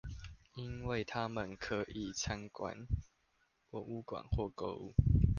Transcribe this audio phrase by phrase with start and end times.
[0.55, 2.87] 因為他們可以參觀
[3.69, 4.93] 博物館或購物